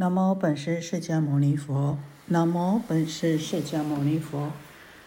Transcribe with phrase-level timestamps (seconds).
[0.00, 1.98] 南无本师释迦牟尼佛。
[2.26, 4.52] 南无本师释迦牟尼佛。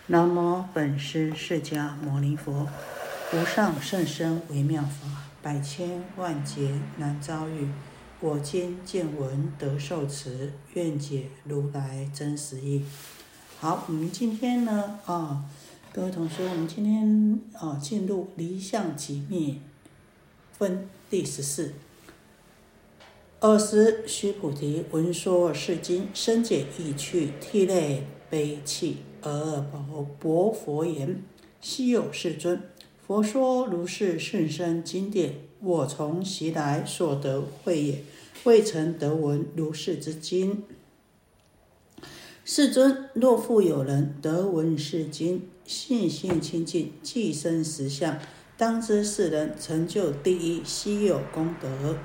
[0.08, 2.68] 南无本师释迦牟尼佛。
[3.32, 5.08] 无上甚深微妙法，
[5.42, 7.70] 百千万劫难遭遇。
[8.20, 12.84] 我今见闻得受持，愿解如来真实义。
[13.62, 15.46] 好，我们今天呢，啊，
[15.94, 19.56] 各位同学，我们今天啊，进入离相即灭
[20.52, 21.76] 分第十四。
[23.42, 31.24] 尔时，须菩提闻说是经，深解意趣，涕泪悲泣，而薄薄佛言
[31.60, 32.62] ：“昔有世尊，
[33.04, 38.04] 佛说如是甚深经典，我从昔来所得慧也，
[38.44, 40.64] 未曾得闻如是之经。
[42.46, 48.20] 世尊，若复有人得闻是经，信心清净，即生实相，
[48.56, 51.98] 当知是人成就第一稀有功德。”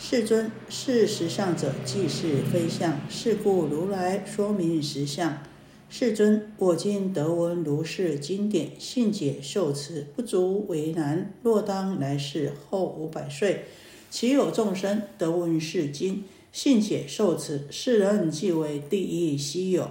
[0.00, 3.00] 世尊，是实相者，即是非相。
[3.10, 5.42] 是故如来说明实相。
[5.90, 11.34] 世尊，我今得闻如是经典，信解受持，不足为难。
[11.42, 13.64] 若当来世后五百岁，
[14.08, 19.90] 其有众生得闻是经，信解受持，是人即为第一稀有。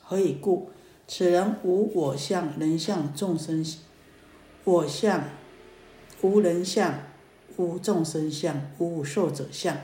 [0.00, 0.70] 何以故？
[1.08, 3.80] 此人无我相、人相、众生相
[4.62, 5.24] 我相，
[6.22, 7.07] 无人相。
[7.58, 9.76] 无众生相，无寿者相，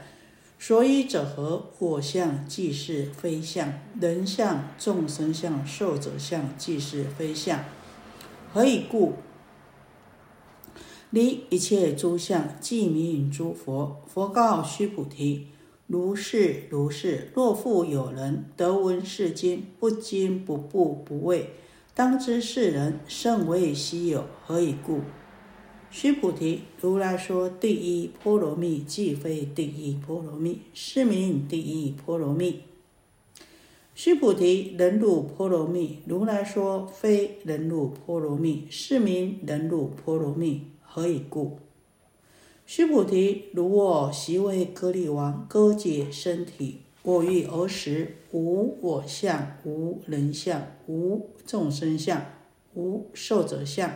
[0.59, 1.71] 所以者何？
[1.81, 7.65] 我相即是非相，人相、众生相、寿者相即是非相。
[8.53, 9.15] 何以故？
[11.11, 14.01] 离一切诸相，即名诸佛。
[14.07, 15.49] 佛告须菩提：
[15.89, 17.33] 如是如是。
[17.35, 21.51] 若复有人得闻是经，不惊不怖不畏，
[21.93, 24.25] 当知是人甚为稀有。
[24.47, 25.01] 何以故？
[25.97, 32.63] 须菩提，如来说第一波罗蜜，即非第一波罗蜜，是名第一波罗蜜。
[33.95, 40.63] 须菩提，人辱波罗蜜，如来说非人辱波罗蜜，是名人辱波罗蜜。
[40.83, 41.61] 何以故？
[42.67, 52.21] 须菩提，如我昔为歌利王，割解身体，我欲而时，无我相，无人相，无众生相，
[52.75, 53.93] 无寿者相。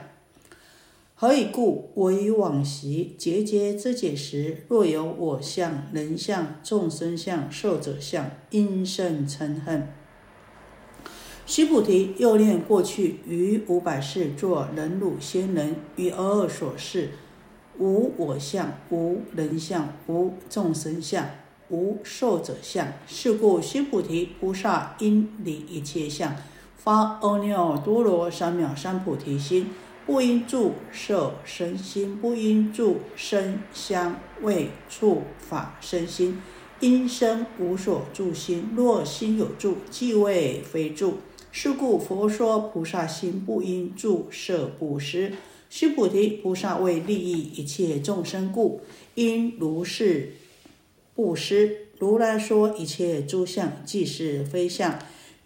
[1.20, 1.90] 何以故？
[1.94, 9.88] 我以往昔节节之解时，若有我相、人相、众生相、寿者相，因生嗔恨。
[11.44, 17.10] 须菩提，又念过去于五百世作人辱仙人，于尔所示，
[17.80, 21.28] 无我相、无人相、无众生相、
[21.70, 22.86] 无寿者相。
[23.08, 26.36] 是故须菩提菩萨应离一切相，
[26.76, 29.66] 发阿耨多罗三藐三菩提心。
[30.08, 36.40] 不应住色身心，不应住声香味触法身心，
[36.80, 38.70] 因生无所住心。
[38.74, 41.18] 若心有住，即为非住。
[41.52, 45.34] 是故佛说菩萨心不应住色布施。
[45.68, 48.80] 须菩提，菩萨为利益一切众生故，
[49.14, 50.36] 应如是
[51.14, 51.88] 布施。
[51.98, 54.98] 如来说一切诸相，即是非相。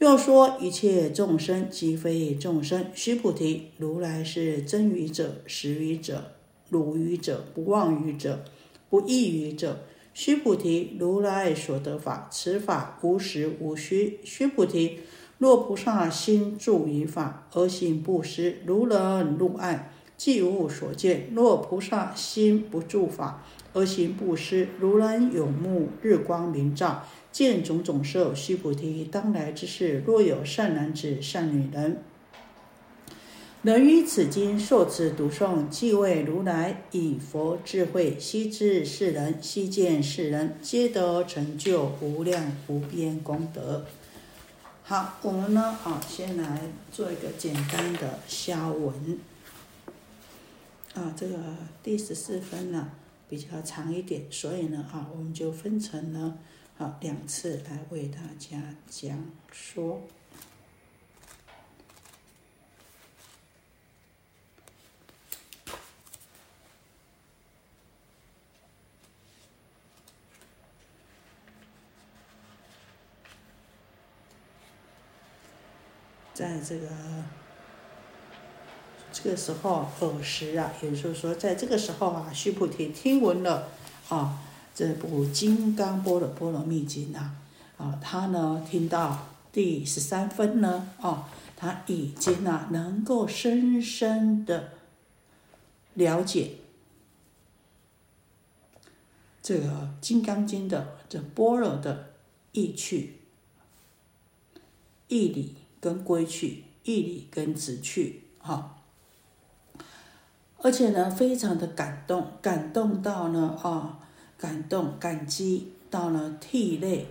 [0.02, 2.86] 又说一切众生即非众生。
[2.92, 6.32] 须菩提，如来是真语者、实语者、
[6.70, 8.42] 如语者、不妄语者、
[8.90, 9.78] 不异语者。
[10.12, 14.18] 须菩提，如来所得法，此法无实无虚。
[14.24, 14.98] 须菩提，
[15.38, 27.04] 若菩萨心住于法而行布施，如人入暗，即无所见；若菩萨心不住法而行布施，如人有目，日光明照。
[27.32, 32.02] 见种种色，须菩提，当来之事，若有善男子、善女人，
[33.62, 43.86] 能于此经受持读诵，即为如来以佛智慧，悉知世人，悉见世人，皆得成就无量无边功德。
[44.82, 46.60] 好，我们呢，啊，先来
[46.90, 49.18] 做一个简单的消文。
[50.94, 51.36] 啊，这个
[51.82, 52.90] 第十四分呢
[53.30, 56.36] 比较长一点，所以呢，啊，我们就分成了。
[56.82, 58.58] 好，两次来为大家
[58.90, 59.16] 讲
[59.52, 60.02] 说，
[76.34, 76.88] 在这个
[79.12, 83.68] 这个时候尔时啊，也就是说，在这个时候啊，须菩提听闻了
[84.08, 84.48] 啊。
[84.74, 87.34] 这部《金刚般若波罗蜜经》啊，
[87.76, 91.24] 啊，他呢听到第十三分呢，哦，
[91.56, 94.70] 他已经啊能够深深的
[95.94, 96.52] 了解
[99.42, 99.68] 这个
[100.00, 102.14] 《金刚经》的这波罗的
[102.52, 103.18] 意趣、
[105.08, 108.78] 义理跟归去、义理跟直去，哈。
[110.58, 113.98] 而且呢，非常的感动，感动到呢，啊，
[114.42, 117.06] 感动、感激到了，涕泪，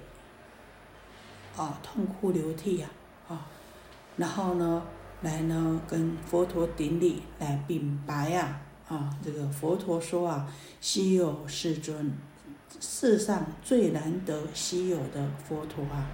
[1.56, 2.90] 啊，痛哭流涕呀，
[3.30, 3.48] 啊，
[4.18, 4.84] 然后呢，
[5.22, 12.12] 来呢，跟佛陀顶礼，来禀白呀，啊，这个佛陀说啊，稀有世尊，
[12.82, 16.12] 世上最难得稀有的佛陀啊，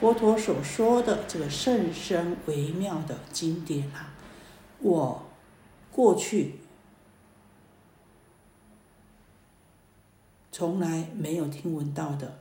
[0.00, 4.12] 佛陀所说的这个甚深微妙的经典啊，
[4.80, 5.22] 我
[5.92, 6.56] 过去。
[10.52, 12.38] 从来没有听闻到的。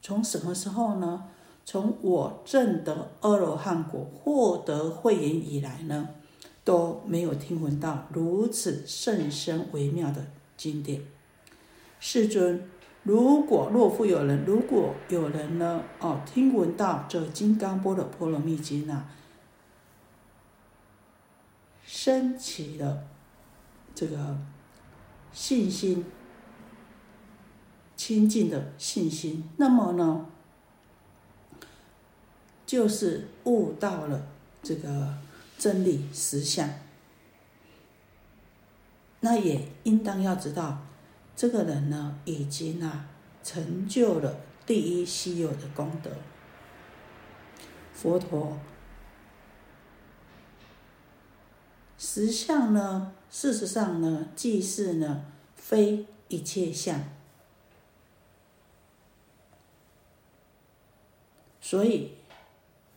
[0.00, 1.24] 从什么时候呢？
[1.64, 6.08] 从我证得阿罗汉果、获得慧眼以来呢，
[6.64, 11.02] 都没有听闻到如此甚深微妙的经典。
[12.00, 12.66] 世尊，
[13.02, 19.10] 如果若复有人，如果有人呢，哦，听闻到这《金刚波的波罗蜜经》啊，
[21.84, 23.04] 升起了
[23.94, 24.38] 这个。
[25.40, 26.04] 信心，
[27.96, 30.26] 亲近的信心，那么呢，
[32.66, 34.26] 就是悟到了
[34.64, 35.14] 这个
[35.56, 36.68] 真理实相。
[39.20, 40.84] 那也应当要知道，
[41.36, 43.06] 这个人呢，已经啊
[43.44, 46.10] 成就了第一稀有的功德。
[47.94, 48.58] 佛陀
[51.96, 53.12] 实相呢？
[53.30, 57.04] 事实上呢，即是呢，非一切相，
[61.60, 62.12] 所以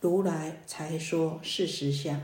[0.00, 2.20] 如来才说事实相。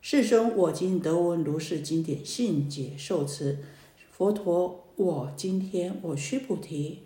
[0.00, 3.58] 世尊，我今得闻如是经典，信解受持。
[4.10, 7.02] 佛陀，我今天我须菩提，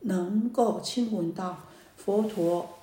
[0.00, 2.75] 能够亲闻到佛陀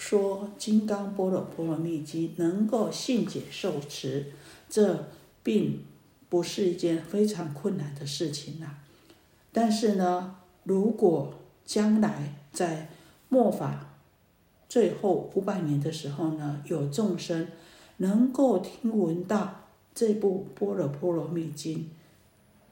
[0.00, 4.32] 说《金刚般若波罗蜜经》，能够信解受持。
[4.66, 5.04] 这
[5.42, 5.84] 并
[6.30, 8.76] 不是一件非常困难的事情呐，
[9.52, 11.34] 但是呢，如果
[11.66, 12.88] 将来在
[13.28, 13.98] 末法
[14.68, 17.48] 最后五百年的时候呢，有众生
[17.98, 21.78] 能够听闻到这部《般若波罗蜜经》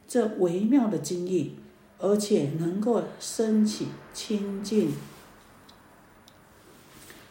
[0.06, 1.52] 这微妙的经义，
[1.98, 4.92] 而且能够升起清净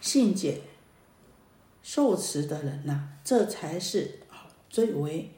[0.08, 0.62] 信解
[1.84, 4.20] 受持的人呐，这才是。
[4.70, 5.32] 最为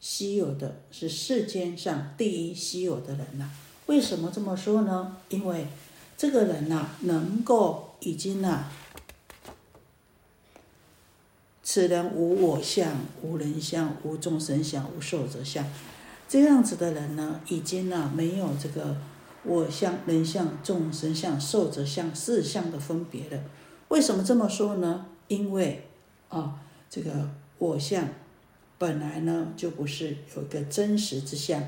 [0.00, 3.50] 稀有的是世间上第一稀有的人呐。
[3.86, 5.16] 为什么这么说呢？
[5.28, 5.66] 因为
[6.16, 8.68] 这个人呐，能够已经呐，
[11.62, 15.64] 此人无我相、无人相、无众生相、无寿者相。
[16.28, 18.96] 这样子的人呢，已经呐没有这个
[19.44, 23.44] 我相、人相、众生相、寿者相四相的分别了。
[23.92, 25.04] 为什么这么说呢？
[25.28, 25.86] 因为
[26.30, 27.28] 啊，这个
[27.58, 28.08] 我相。
[28.78, 31.62] 本来呢，就不是有一个真实之相，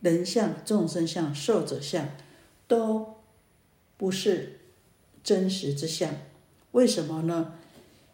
[0.00, 2.08] 人相、众生相、寿者相，
[2.66, 3.14] 都
[3.96, 4.58] 不是
[5.22, 6.12] 真实之相。
[6.72, 7.54] 为什么呢？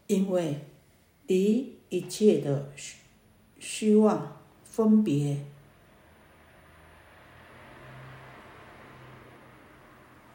[0.07, 0.67] 因为
[1.27, 2.99] 离一切的虚
[3.59, 5.39] 虚妄分别，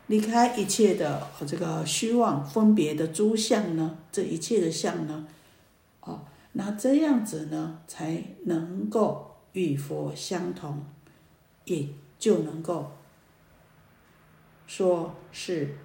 [0.09, 5.27] 离开一切的这个虚妄分别的诸相呢，这一切的相呢？
[6.01, 6.21] 哦
[6.53, 10.83] 那这样子呢，才能够与佛相同，
[11.65, 11.87] 也
[12.17, 12.93] 就能够
[14.65, 15.77] 说是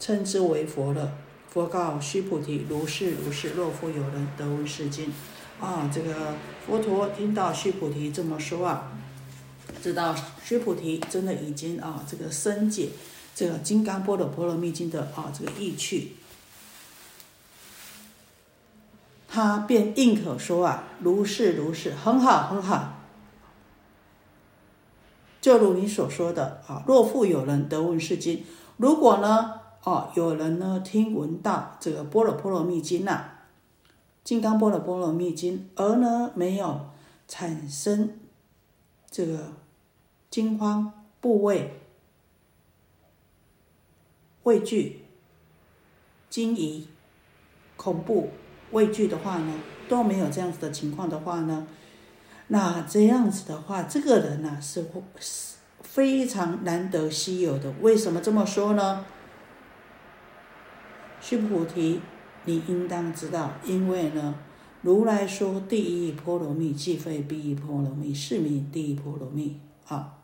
[0.00, 1.12] 称之为佛了。
[1.50, 5.12] 佛告须菩提：“如是如是，若复有人得闻是经，
[5.60, 6.34] 啊，这个
[6.66, 8.90] 佛陀听到须菩提这么说啊，
[9.82, 12.88] 知道须菩提真的已经啊，这个深解
[13.34, 16.12] 这个《金刚般若波罗蜜经》的啊这个意趣。”
[19.28, 22.98] 他便应可说啊，如是如是，很好很好。
[25.40, 28.44] 就如你所说的啊，若复有人得闻是经，
[28.76, 33.24] 如果呢，哦，有人呢听闻到这个般若波罗蜜经呐，
[34.22, 36.90] 金刚般若波罗蜜经，而呢没有
[37.26, 38.20] 产生
[39.10, 39.54] 这个
[40.30, 41.81] 惊慌、怖畏、
[44.44, 45.02] 畏惧、
[46.28, 46.88] 惊疑、
[47.76, 48.30] 恐怖。
[48.72, 49.52] 畏惧的话呢，
[49.86, 51.66] 都没有这样子的情况的话呢，
[52.48, 54.86] 那这样子的话，这个人呢是
[55.20, 57.70] 是非常难得稀有的。
[57.82, 59.04] 为什么这么说呢？
[61.20, 62.00] 须菩提，
[62.46, 64.34] 你应当知道，因为呢，
[64.80, 69.60] 如来说第一波罗蜜，即非第一波罗蜜，是名第一波罗蜜。
[69.86, 70.21] 啊。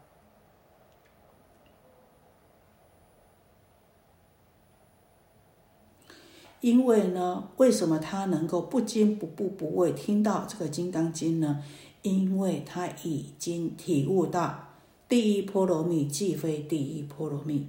[6.60, 11.62] 因为呢，为什么他能够不惊不怖不畏听到这个《金刚经》呢？
[12.02, 14.74] 因为他已经体悟到
[15.08, 17.68] 第一波罗蜜即非第一波罗蜜。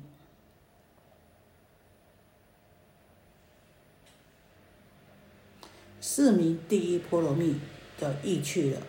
[5.99, 7.55] 四名第一波罗蜜
[7.99, 8.81] 的意趣了。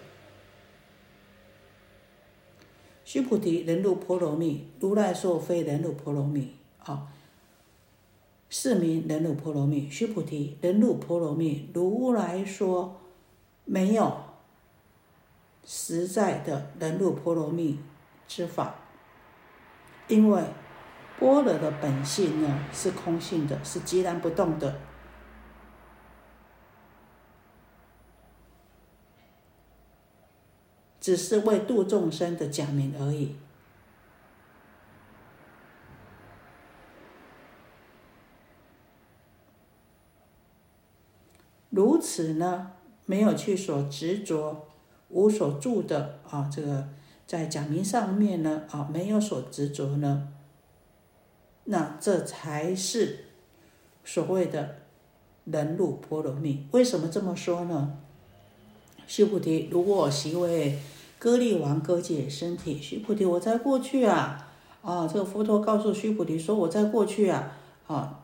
[3.05, 6.53] 须菩提，人入波罗蜜，如来说非人入波罗蜜。
[6.85, 7.13] 啊，
[8.51, 9.89] 四名忍辱波罗蜜。
[9.89, 13.01] 须菩提，忍辱波罗蜜，如来说
[13.65, 14.15] 没有
[15.65, 17.79] 实在的忍辱波罗蜜
[18.27, 18.75] 之法，
[20.09, 20.43] 因为
[21.19, 24.81] 般若的本性呢是空性的，是截然不动的。
[31.01, 33.35] 只是为度众生的假名而已。
[41.81, 42.73] 如此呢，
[43.07, 44.67] 没有去所执着，
[45.09, 46.87] 无所住的啊，这个
[47.27, 50.29] 在假名上面呢啊，没有所执着呢，
[51.65, 53.25] 那这才是
[54.05, 54.77] 所谓的
[55.47, 56.67] 人入波罗蜜。
[56.73, 57.97] 为什么这么说呢？
[59.07, 60.79] 须菩提，如果我习为
[61.19, 67.57] 割利王割解身体，须菩提，我在过去啊，啊，这个佛陀告诉须菩提说，我在过去啊，
[67.87, 68.21] 啊，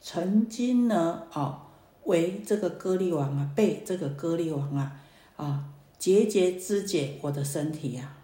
[0.00, 1.65] 曾经呢，啊，
[2.06, 4.92] 为这个割利王啊，被这个割利王啊，
[5.36, 5.64] 啊，
[5.98, 8.14] 节节肢解我的身体呀。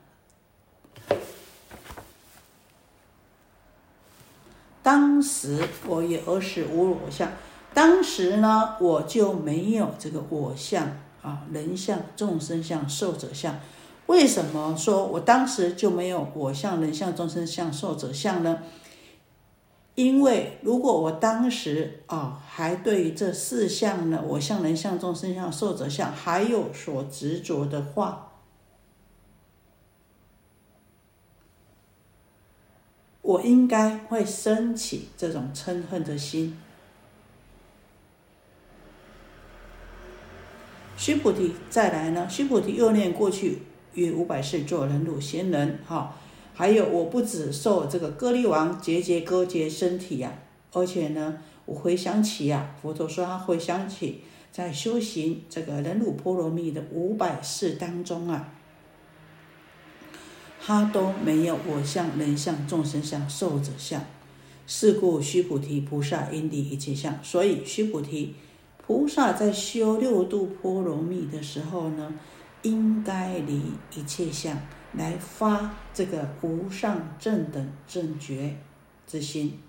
[4.83, 7.31] 当时我也儿时无我相，
[7.73, 10.99] 当时呢，我就没有这个我相。
[11.23, 13.61] 啊，人相、众生相、寿者相，
[14.07, 18.59] 为什么说我当时就没有我相、人相、众生相、寿者相呢？
[19.95, 28.33] 因为如果我当时啊，还对于这四相呢，我相、人相、众生相、寿者相还有所执着的话，
[33.21, 36.59] 我应该会升起这种嗔恨的心。
[40.97, 42.29] 须菩提，再来呢？
[42.31, 43.63] 须菩提又念过去
[43.95, 46.17] 约五百世做人鲁贤人，哈，
[46.55, 50.33] 还有我不止受这个割利王节节割截身体呀，
[50.73, 58.53] 而且呢，我回想起呀，佛陀说他回想起在修行这个忍辱波罗蜜的五百世当中啊，
[60.61, 64.05] 他都没有我相、人相、众生相、寿者相，
[64.67, 68.35] 是故须菩提菩萨因离一切相，所以须菩提。
[68.85, 72.13] 菩萨在修六度波罗蜜的时候呢，
[72.63, 74.57] 应该离一切相
[74.95, 78.57] 来发这个无上正等正觉
[79.07, 79.61] 之心，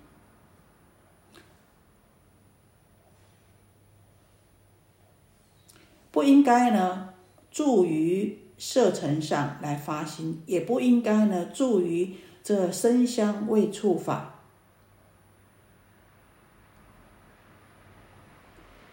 [6.11, 7.13] 不应该呢
[7.49, 14.35] 住于色尘上来发心，也不应该呢住于这身香味触法。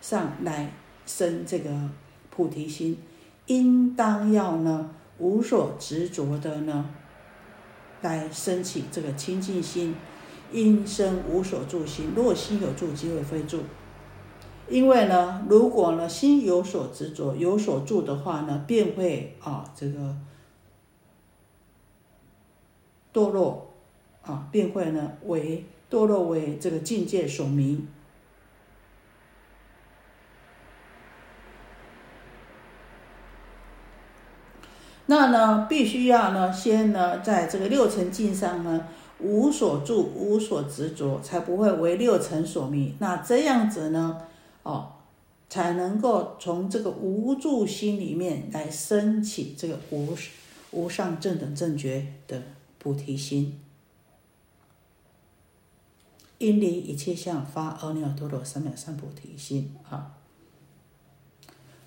[0.00, 0.72] 上来
[1.04, 1.90] 生这个
[2.30, 2.98] 菩提心，
[3.50, 4.88] 应当要呢
[5.18, 6.88] 无所执着的呢，
[8.00, 9.96] 来升起这个清净心，
[10.52, 12.12] 应生无所住心。
[12.14, 13.58] 若心有住，即为非住。
[14.68, 20.16] 因为呢，如果呢心有所执着、有所住的话呢，便会啊这个
[23.12, 23.72] 堕落
[24.22, 27.84] 啊，便会呢为堕落为这个境界所迷。
[35.10, 38.86] 那呢，必须要呢，先呢，在这个六尘境上呢，
[39.18, 42.94] 无所住，无所执着，才不会为六尘所迷。
[43.00, 44.18] 那这样子呢，
[44.62, 44.92] 哦，
[45.48, 50.16] 才能够从这个无住心里面来升起这个无
[50.70, 52.40] 无上正等正觉的
[52.78, 53.58] 菩提心，
[56.38, 60.19] 因离一切相发阿耨多罗三藐三菩提心啊。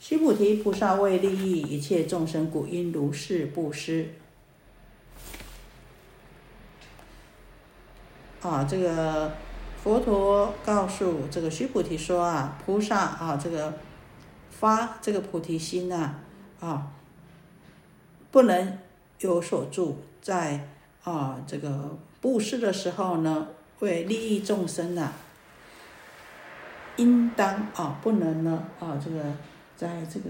[0.05, 4.09] 须菩提，菩萨为利益一切众生，故应如是布施。
[8.41, 9.31] 啊，这个
[9.81, 13.75] 佛陀告诉这个须菩提说啊，菩萨啊，这个
[14.51, 16.15] 发这个菩提心呐，
[16.59, 16.91] 啊，
[18.29, 18.77] 不能
[19.19, 20.67] 有所住，在
[21.05, 23.47] 啊这个布施的时候呢，
[23.79, 25.13] 为利益众生呐，
[26.97, 29.21] 应当啊，不能呢啊这个。
[29.75, 30.29] 在这个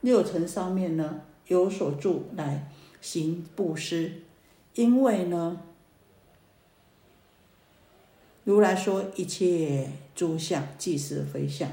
[0.00, 4.22] 六层上面呢有所住来行布施，
[4.74, 5.60] 因为呢，
[8.44, 11.70] 如来说一切诸相即是非相，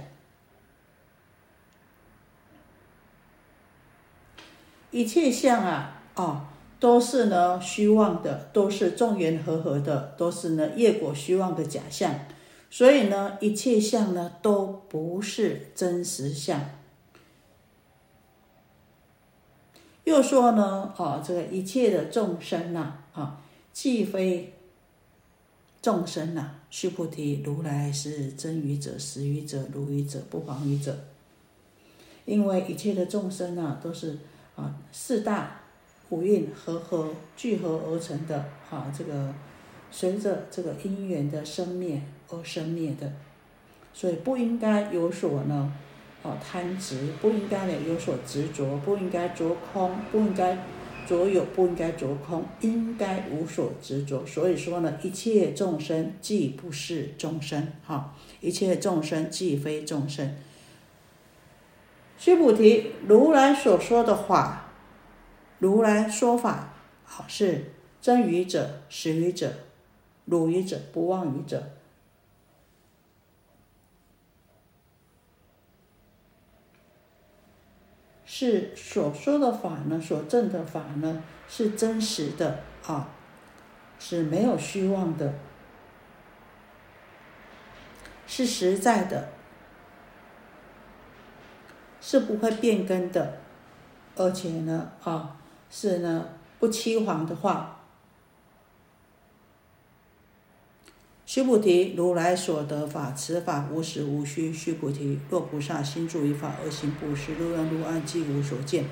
[4.92, 6.48] 一切相啊，哦。
[6.80, 12.14] 都是呢虚妄的，都是众缘和合的，都是呢业果虚妄的假象，
[12.74, 16.60] 所以呢一切相呢都不是真实相。
[20.06, 23.40] 又说呢，啊这个一切的众生呐，啊
[23.72, 24.56] 既非
[25.84, 30.98] 众生呐，须菩提，如来是真语者、实语者、如语者、不谎语者。
[32.26, 34.18] 因为一切的众生呐，都是
[34.56, 35.60] 啊四大。
[36.10, 39.34] 五蕴和合聚合而成的，啊，这个
[39.96, 43.14] 随着这个因缘的生灭而生灭的，
[43.94, 45.72] 所以不应该有所呢，
[46.24, 50.58] 哦贪执，不应该呢有所执着，不应该着空，不应该
[51.08, 54.26] 着有，不应该着空，应该无所执着。
[54.26, 60.36] 所以说呢，一切众生既不是众生，哈，一切众生既非众生。
[62.18, 64.72] 须菩提，如来所说的话。
[65.60, 66.74] 如来说法，
[67.06, 67.72] 好是
[68.02, 69.54] 真语者、实语者、
[70.26, 71.62] 如语者、不忘于者，
[78.26, 80.00] 是所说的法呢？
[80.00, 81.24] 所证的法呢？
[81.48, 83.10] 是真实的啊，
[84.00, 85.34] 是没有虚妄的，
[88.26, 89.30] 是实在的，
[92.02, 93.40] 是不会变更的，
[94.16, 95.38] 而且呢，啊。
[95.76, 97.73] 是呢，不欺谎的话。
[101.34, 104.54] 须菩提，如来所得法，此法无实无虚。
[104.54, 108.86] 须菩提，若菩萨心住于法而行布施，如愿如安，即无所见。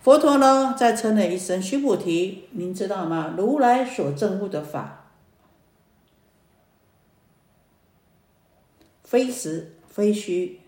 [0.00, 3.34] 佛陀呢，在称了一声须菩提，您知道吗？
[3.36, 5.10] 如来所证悟的法，
[9.02, 10.60] 非实非虚。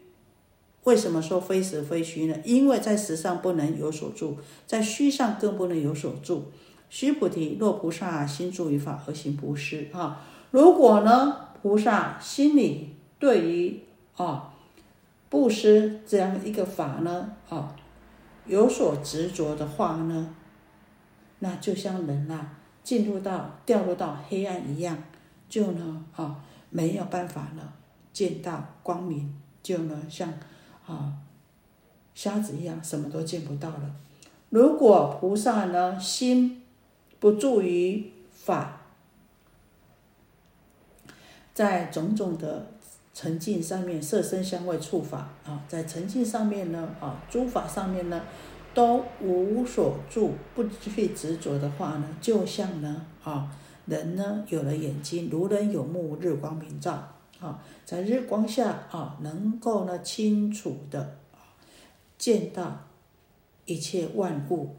[0.83, 2.37] 为什么说非实非虚呢？
[2.45, 6.51] 因为在实上不能有所住，在虚上更不能有所住。
[6.91, 10.25] 须菩提，若菩萨心住于法而行布施啊，
[10.57, 13.79] 如果呢菩萨心里对于
[14.17, 14.55] 啊
[15.29, 17.77] 布施这样一个法呢啊
[18.47, 20.35] 有所执着的话呢，
[21.41, 22.49] 那就像人呐
[22.83, 24.97] 进入到掉落到黑暗一样，
[25.47, 27.75] 就呢啊没有办法了
[28.15, 30.33] 见到光明，就呢像。
[30.87, 31.13] 啊，
[32.15, 33.95] 瞎子一样，什么都见不到了。
[34.49, 36.63] 如果菩萨呢，心
[37.19, 38.76] 不住于法，
[41.57, 42.67] 在种种的
[43.15, 48.21] 沉静上面，色身香味触法啊，在沉静上面呢，啊，诸法上面呢，
[48.75, 53.51] 都无所住，不去执着的话呢，就像呢，啊，
[53.87, 57.15] 人呢有了眼睛，如人有目，日光明照。
[57.41, 61.17] 啊，在日光下啊，能够呢清楚的
[62.19, 62.85] 见到
[63.65, 64.77] 一切万物，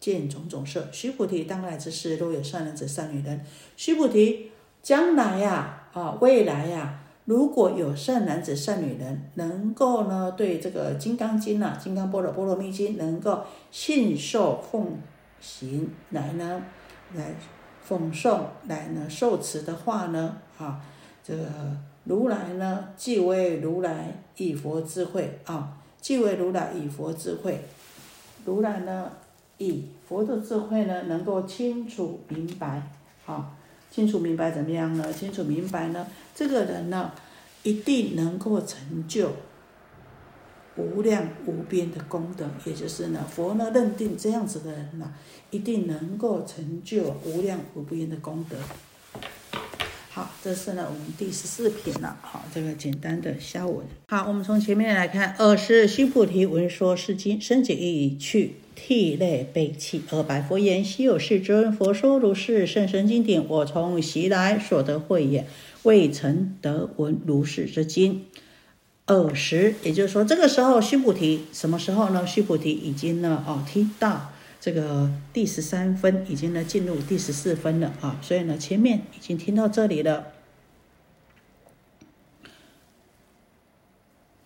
[0.00, 0.88] 见种种色。
[0.90, 3.44] 须菩提，当来之事，若有善男子、善女人，
[3.76, 4.50] 须菩提，
[4.82, 14.98] 将来呀，啊未来呀，如果有善男子、善女人，能够呢对这个《金刚经》呐，《金刚般若波罗蜜经》能够信受奉
[15.40, 16.62] 行，来呢，
[17.14, 17.34] 来
[17.82, 20.80] 奉诵，来呢受持的话呢，啊。
[21.24, 21.44] 这个
[22.02, 27.60] 如来呢，即为如来以佛智慧啊，即为如来以佛智慧。
[28.44, 29.08] 如来呢，
[29.58, 32.82] 以佛的智慧呢，能够清楚明白
[33.24, 33.52] 啊，
[33.92, 35.12] 清楚明白怎么样呢？
[35.12, 37.12] 清楚明白呢，这个人呢，
[37.62, 39.32] 一定能够成就
[40.76, 42.48] 无量无边的功德。
[42.64, 45.12] 也就是呢，佛呢认定这样子的人呢，
[45.50, 48.56] 一定能够成就无量无边的功德。
[50.08, 52.16] 好，这是呢我们第十四品了。
[52.22, 53.86] 好，这个简单的消文。
[54.08, 65.46] 好，我们从前面来看，二是须菩提闻说是经，深解意去，涕泪悲泣，而白佛言：昔有世尊，佛说如是甚深经典，我从昔来所得慧眼，
[65.82, 68.24] 未曾得闻如是之经。
[69.06, 72.26] 尔时，也就是说，这个时候须菩提什么时候呢？
[72.26, 74.30] 须菩提已经呢哦听到。
[74.60, 80.28] 这个第十三分已经呢进入第十四分了啊，所以呢前面已经听到这里了。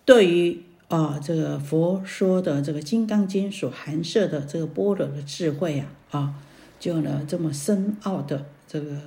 [0.05, 6.35] 对于啊这个佛说的这个《金刚经》所含摄的这个般若的智慧啊啊，
[6.79, 9.01] 就呢这么深奥的这个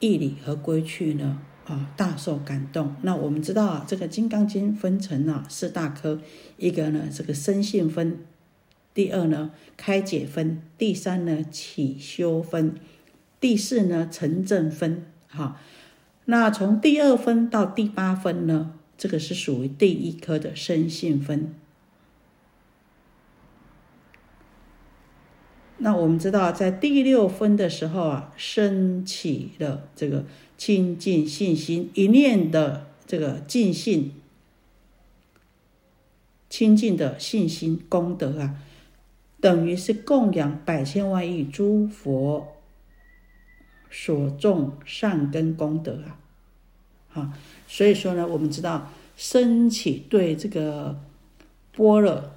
[0.00, 2.96] 义理和规矩呢啊大受感动。
[3.02, 6.18] 那我们知道啊，这个《金刚经》分成啊四大科，
[6.56, 8.18] 一个呢这个生性分，
[8.94, 12.76] 第二呢开解分，第三呢起修分，
[13.38, 15.04] 第四呢成正分。
[15.28, 15.60] 哈，
[16.24, 21.54] 那从第二分到第八分呢，这个是属于第一科的生性分。
[25.78, 30.24] 那我们知道，在第六分的时候啊，升起了这个
[30.56, 34.14] 清净信心，一念的这个尽信、
[36.48, 38.62] 清净的信心功德啊，
[39.40, 42.56] 等于是供养百千万亿诸佛
[43.90, 46.18] 所种善根功德啊，
[47.14, 47.32] 啊，
[47.66, 51.00] 所以说呢，我们知道升起对这个
[51.72, 52.30] 般若。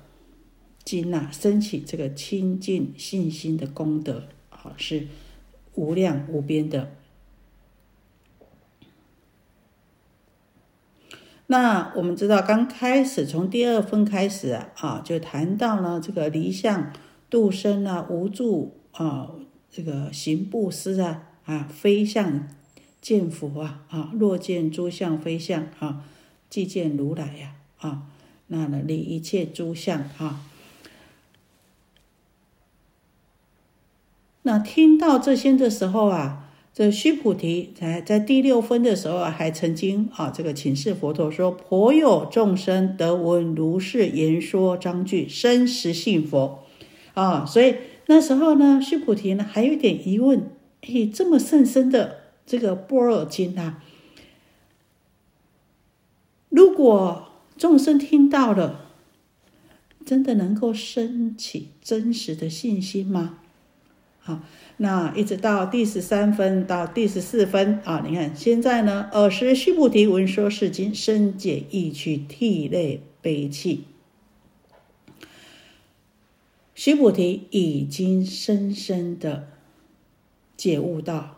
[0.86, 5.06] 经呐，升起这个清净信心的功德啊，是
[5.76, 6.94] 无量无边的。
[11.48, 16.94] 那我们知道，刚开始从第二分开始啊，就谈到了这个离相
[17.30, 19.32] 度生啊，无助啊，
[19.70, 22.48] 这个行布施啊，啊，非相
[23.08, 26.04] 见佛啊，啊，若见诸相非相啊，
[26.50, 28.02] 即见如来呀，啊，
[28.48, 30.42] 那呢，离一切诸相啊。
[34.42, 46.66] 那听到这些的时候啊，这须菩提在在第六分的时候啊，还曾经啊，这个请示佛陀说：“颇有众生得闻如是言说章句，生实信佛。”
[47.16, 47.74] 啊，所以
[48.08, 53.84] 那时候呢，须菩提呢还有点疑问：哎，这么甚深的这个波若经啊，
[56.50, 58.90] 如果众生听到了，
[60.06, 63.40] 真的能够升起真实的信心吗？
[64.20, 64.40] 好，
[64.78, 73.84] 那一直到第十三分到第十四分啊，你看现在呢，尔时须菩提闻说是经，深解意趣，涕泪悲泣。
[76.74, 79.48] 须菩提已经深深的
[80.56, 81.37] 解悟到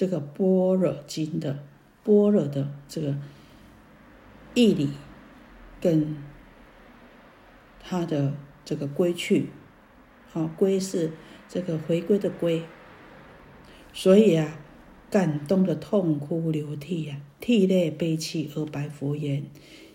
[0.00, 1.58] 这个般若经的
[2.02, 3.18] 般若的这个
[4.54, 4.88] 义理，
[5.78, 6.16] 跟
[7.78, 8.32] 他的
[8.64, 9.48] 这个归去，
[10.32, 11.10] 好归是。
[11.46, 12.62] 这个回归的归，
[13.92, 14.58] 所以啊，
[15.10, 19.44] 感动的痛哭流涕呀，涕泪悲泣而白佛言：“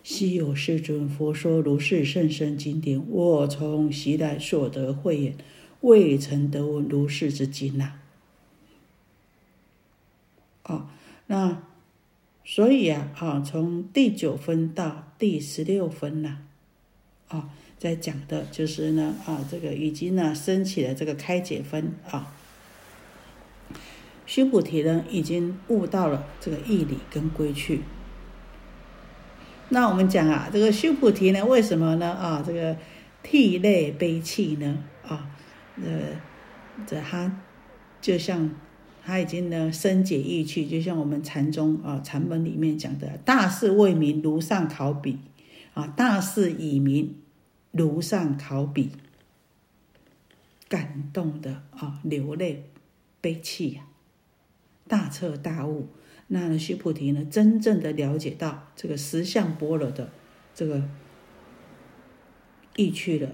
[0.04, 5.36] 昔有世尊佛说如是甚深经典，我从昔来所得慧眼，
[5.82, 8.02] 未曾得闻如是之经呐。”
[10.66, 10.88] 哦，
[11.28, 11.62] 那
[12.44, 16.40] 所以啊，啊，从第九分到第十六分呢，
[17.30, 17.50] 啊。
[17.78, 22.34] 在讲的就是呢，啊，这个已经呢升起了这个开解分啊，
[24.26, 27.82] 须菩提呢已经悟到了这个义理跟归去。
[29.70, 32.14] 那我们讲啊，这个须菩提呢，为什么呢？
[32.14, 32.76] 啊，这个
[33.22, 34.84] 涕泪悲泣呢？
[35.06, 35.30] 啊，
[35.76, 36.18] 呃，
[36.88, 37.40] 这他
[38.02, 38.50] 就像
[39.06, 45.20] 他已经呢深解意趣，就像我们禅宗啊禅本里面讲的，大事为民，如上考比
[45.76, 47.16] 啊，大事以民。
[47.78, 48.90] 如上考比，
[50.70, 52.70] 感动的啊，流泪
[53.20, 53.86] 悲泣呀，
[54.88, 55.90] 大彻大悟。
[56.28, 60.10] 那须菩提呢，真正的了解到这个十相般若的
[60.54, 60.84] 这个
[62.78, 63.34] 意趣了。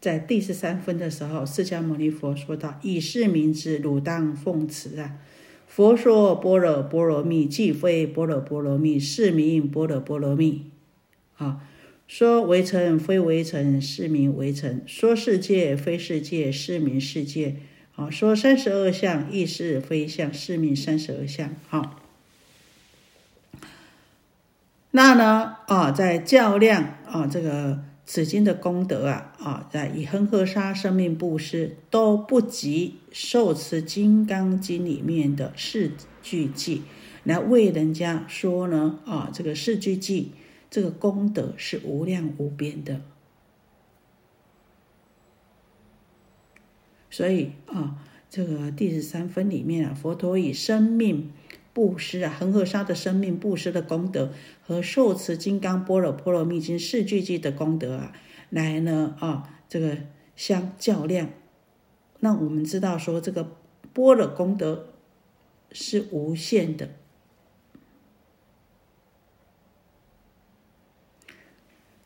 [0.00, 5.18] 在第十三分的时候，释迦牟尼佛说道：“以是名之，汝当奉持啊。”
[5.68, 10.70] 佛说般若波罗蜜，既非般若波罗蜜，是名般若波罗蜜。
[11.36, 11.60] 啊，
[12.08, 17.56] 说为尘非为尘，是名为尘；说世界非世界，是名世界。
[17.94, 21.54] 啊，说三十二相亦是非相，是名三十二相。
[21.68, 22.00] 好，
[24.92, 25.56] 那呢？
[25.66, 27.84] 啊，在较量啊，这个。
[28.12, 36.80] 此经的功德啊啊，在以恒河沙生命布施都不及受持金刚经里面的四句偈
[37.22, 40.26] 来为人家说呢啊，这个四句偈
[40.68, 43.00] 这个功德是无量无边的。
[47.10, 51.30] 所以啊，这个第十三分里面啊，佛陀以生命。
[51.72, 54.32] 布施啊，恒河沙的生命布施的功德
[54.66, 58.12] 和受持金刚般若波罗蜜经四句偈的功德啊，
[58.50, 59.96] 来呢啊，这个
[60.34, 61.30] 相较量。
[62.18, 63.56] 那我们知道说，这个
[63.92, 64.88] 般若功德
[65.72, 66.90] 是无限的。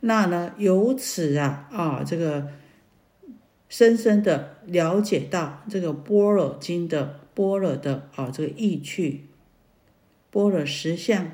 [0.00, 2.48] 那呢，由此啊啊，这个
[3.70, 9.24] 深深的了解到这个般若经的般若的啊这个意趣，
[10.34, 11.30] 般若实相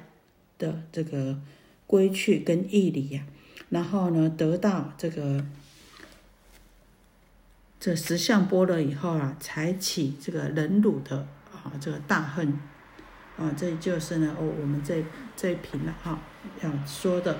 [0.58, 1.40] 的这个
[1.86, 3.22] 归去跟义理呀，
[3.70, 5.46] 然后呢得到这个
[7.80, 12.60] 这十相般若以后啊，才起这个忍辱的啊这个大恨
[13.38, 15.02] 啊，这就是呢哦我们这
[15.34, 16.20] 这一品了啊
[16.62, 17.38] 要说的。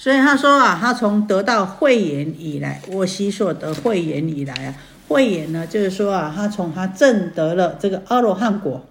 [0.00, 4.74] 所以他说啊，他从得到慧眼以来，我习所得慧眼以来啊，
[5.06, 8.86] 慧眼呢，就是说啊，他从他证得了这个阿罗汉果，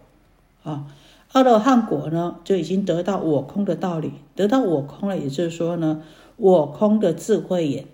[0.61, 0.85] 啊，
[1.31, 6.03] 阿罗汉果呢，就已经得到我空的道理，得到我空了，也就是说呢，
[6.37, 7.85] 我空的智慧眼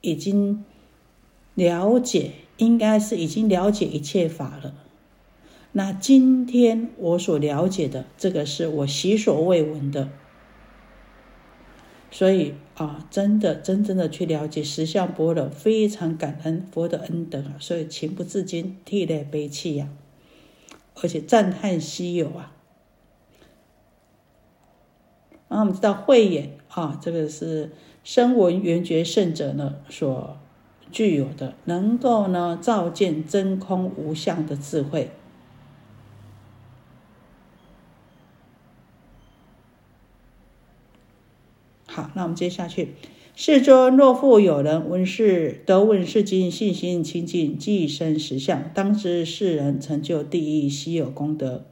[0.00, 0.64] 已经
[1.54, 4.74] 了解，应该是已经了解一切法了。
[5.70, 10.08] 那今天我所了解的这个，是我习所未闻的。
[12.12, 19.88] 所以啊，真的真正的去了解实相般若，非常感恩佛的恩德啊，所以情不自禁涕泪悲泣呀，
[21.02, 22.52] 而且赞叹稀有啊。
[25.48, 27.70] 那我们知道慧眼啊，这个是
[28.04, 30.36] 声闻缘觉圣者呢所
[30.90, 35.10] 具有的，能够呢照见真空无相的智慧。
[41.92, 42.94] 好，那我们接下去。
[43.36, 51.66] 世尊若复有人闻是得闻是经，信心清净，即生实相，当知世人成就第一稀有功德。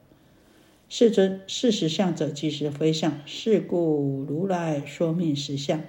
[0.91, 5.81] 世尊，是实相者即是非相，是故如来说明实相。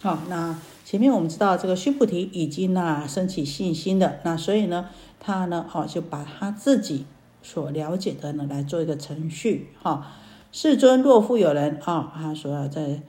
[0.00, 7.04] 好，那前面我们知道这个须菩提已经呢升起信心的，那所以呢，他呢，好就把他自己
[7.42, 10.18] 所了解的呢来做一个程序，哈。
[10.54, 13.02] 世尊，若复有人啊，他说在，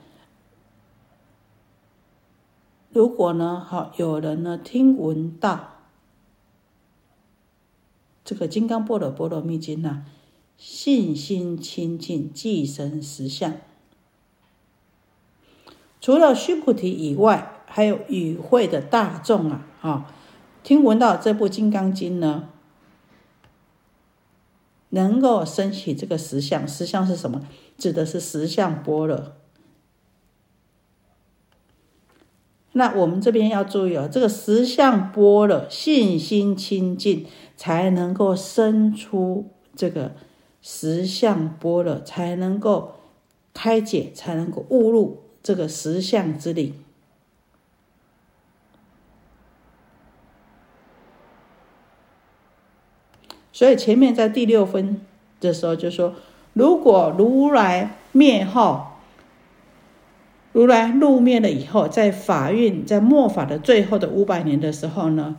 [2.90, 5.74] 如果呢，好有人呢听闻到
[8.24, 10.06] 这个《金刚般若波罗蜜经》呢，
[10.56, 13.52] 信心清净，即生实相。
[16.00, 20.14] 除了须菩提以外，还有与会的大众啊，啊，
[20.62, 22.48] 听闻到这部《金刚经》呢。
[24.94, 27.46] 能够升起这个实相，实相是什么？
[27.76, 29.32] 指的是实相般若。
[32.76, 37.26] 那我们这边要注意哦，这个实相般若信心清净，
[37.56, 40.12] 才能够生出这个
[40.62, 42.92] 实相般若，才能够
[43.52, 46.74] 开解，才能够悟入这个实相之理。
[53.54, 55.00] 所以前面在第六分
[55.38, 56.12] 的时候就说，
[56.54, 58.88] 如果如来灭后，
[60.50, 65.36] 如来入灭了以后，在法运在末法的最后的五百年的时候呢，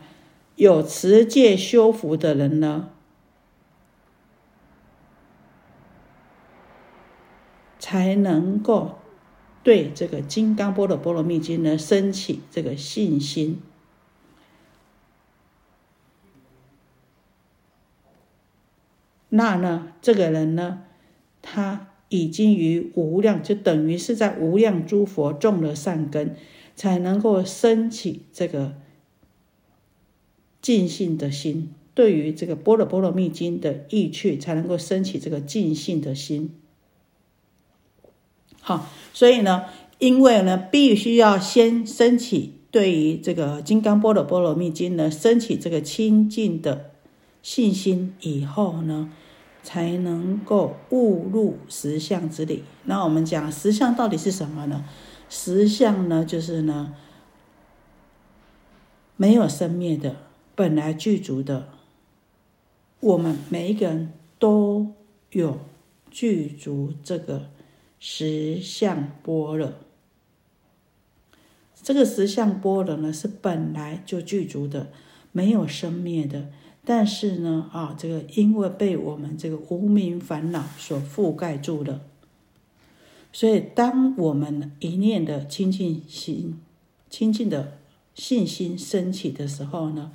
[0.56, 2.88] 有持戒修福的人呢，
[7.78, 8.99] 才能够
[9.62, 13.62] 对这个《金刚波罗波罗蜜经》呢升起这个信心。
[19.36, 20.84] 那呢，这个人呢，
[21.41, 26.38] 他已经于无量，就等于是在无量诸佛种了善根，
[26.74, 28.76] 才能够升起这个
[30.62, 31.74] 尽性的心。
[31.93, 36.52] 对于这个《般若波罗蜜经》的意趣，才能够升起这个尽性的心。
[38.62, 39.65] 好，所以呢，
[40.00, 46.91] 因为呢，必须要先升起对于这个《金刚般若波罗蜜经》呢，升起这个清净的
[47.43, 49.12] 信心以后呢。
[49.65, 52.63] 才能够悟入实相之理。
[52.84, 54.86] 那我们讲实相到底是什么呢？
[55.28, 56.93] 实相呢，就是呢，
[59.17, 60.17] 没有生灭的，
[60.54, 61.69] 本来具足的。
[62.99, 64.93] 我们每一个人都
[65.32, 65.58] 有
[66.12, 67.49] 具足这个
[67.99, 69.73] 实相波若。
[71.82, 74.91] 这个实相波若呢，是本来就具足的，
[75.32, 76.49] 没有生灭的。
[76.88, 82.02] 但是呢，啊，这个因为被我们这个无名烦恼所覆盖住了，
[83.34, 86.62] 所以当我们一念的清净心、
[87.10, 87.80] 清净的
[88.13, 90.12] 信心升起的时候呢，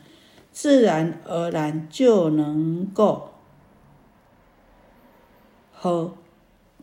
[0.52, 3.30] 自然而然就能够
[5.72, 6.14] 和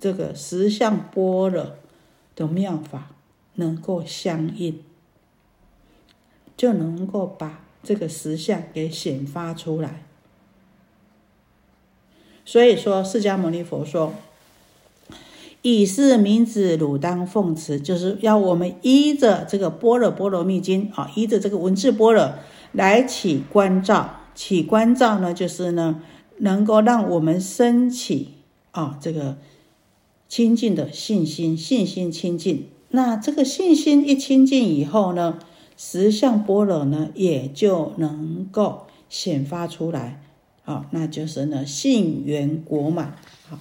[0.02, 1.78] 这个实相般若
[2.36, 3.12] 的妙法
[3.56, 4.84] 能够相应，
[6.58, 7.67] 就能够把。
[7.84, 10.04] 这个实相给显发出来，
[12.46, 14.14] 所以说，释迦牟尼佛说
[15.62, 22.34] ：“以是名子，汝当奉持。”就是要我们依着这个《般若波罗蜜经》啊，依着这个文字般若
[22.72, 24.22] 来起观照。
[24.36, 26.02] 起观照呢，就是呢，
[26.38, 28.36] 能够让我们升起
[28.72, 29.38] 啊这个
[30.30, 32.68] 清净的信心，信心清净。
[32.90, 35.40] 那这个信心一清净以后呢，
[35.78, 40.22] 实相般若呢也就能够显发出来。
[40.64, 43.16] 好，那就是呢，信缘果满。
[43.48, 43.58] 好，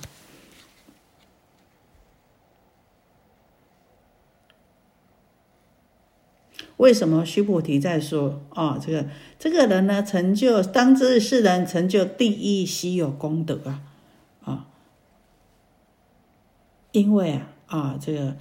[6.79, 8.77] 为什么须菩提在说啊？
[8.77, 9.07] 这个
[9.39, 13.83] 这个人呢，成就当知世人成就第一稀有功德啊
[14.43, 14.67] 啊！
[16.91, 18.37] 因为啊啊，这个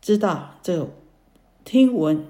[0.00, 0.90] 知道这个
[1.64, 2.26] 听闻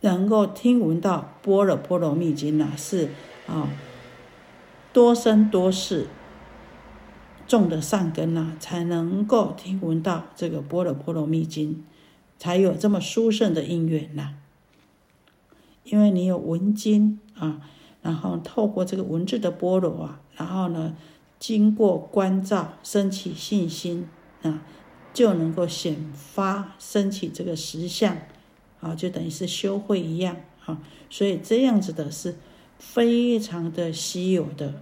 [0.00, 3.08] 能够听闻到般若波罗蜜经呢，是。
[3.46, 3.66] 啊，
[4.92, 6.06] 多生多世
[7.46, 11.74] 种的善根呐，才能够听闻到这个《般若波罗蜜经》，
[12.38, 14.34] 才有这么殊胜的因缘呐。
[15.84, 17.62] 因为你有闻经啊，
[18.02, 20.94] 然后透过这个文字的般若啊，然后呢，
[21.38, 24.06] 经过关照，升起信心
[24.42, 24.62] 啊，
[25.14, 28.14] 就能够显发升起这个实相
[28.80, 30.78] 啊，就等于是修会一样啊。
[31.10, 32.36] 所以这样子的是。
[32.80, 34.72] 非常的稀有的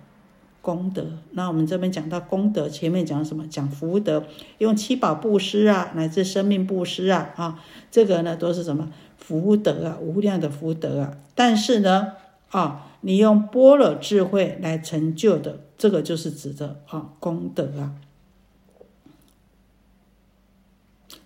[0.60, 1.02] 功德。
[1.30, 3.48] 那我们这边讲到功德，前面讲什么？
[3.48, 4.26] 讲福德，
[4.58, 11.16] 用七宝布施啊，乃至生命布施啊，啊，这个呢都是什么福德啊，无量的福德啊。
[11.34, 12.12] 但是呢，
[12.50, 17.94] 啊，你用般若智慧来成就的，这个就是指的啊功德啊。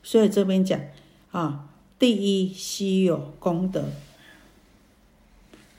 [0.05, 0.81] 所以这边讲
[1.33, 1.70] 啊，
[2.01, 3.85] 第一稀有功德。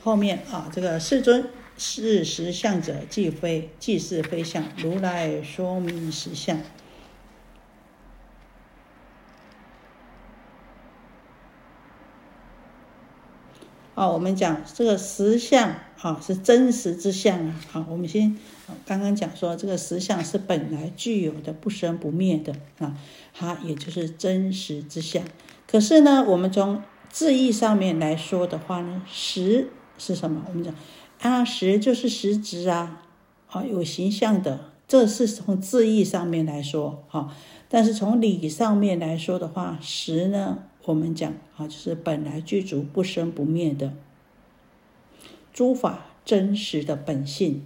[0.04, 4.64] 后面啊，这个世尊是实相者，即非即是非相。
[4.78, 6.60] 如来说明实相。
[13.96, 17.62] 啊，我们讲这个实相啊，是真实之相啊。
[17.72, 18.38] 好，我们先
[18.86, 22.96] 刚刚讲说，这个实相是本来具有的，不生不灭的啊，
[23.34, 25.24] 它也就是真实之相。
[25.72, 29.70] 可是呢，我们从字义上面来说的话呢，实。
[29.98, 30.44] 是什么？
[30.48, 30.74] 我们讲
[31.20, 33.04] 啊，实就是实质啊，
[33.52, 37.32] 啊，有形象的，这是从字义上面来说，哈。
[37.70, 43.94] 但是从理上面来说的话，实呢，我们讲啊，就是本来具足、不生不灭的
[45.54, 47.64] 诸法真实的本性。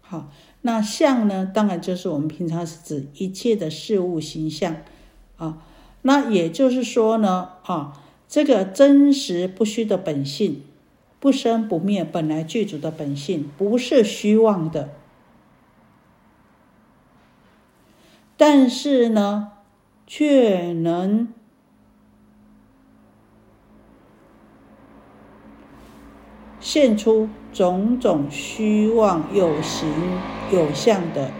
[0.00, 0.30] 好，
[0.62, 4.76] 那相呢，当然就是我们平常是指一切的事物形象
[5.36, 5.62] 啊。
[6.02, 10.62] 那也就是说呢，啊，这个真实不虚的本性，
[11.18, 14.90] 不生不灭，本来具足的本性，不是虚妄的。
[18.36, 19.52] 但是呢，
[20.06, 21.28] 却能
[26.58, 29.88] 现出种种虚妄有形
[30.52, 31.30] 有相的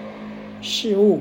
[0.60, 1.20] 事物。